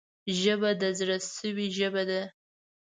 ژبه 0.39 0.71
د 0.81 0.83
زړه 0.99 1.17
سوي 1.37 1.67
ژبه 1.77 2.03
ده 2.09 2.21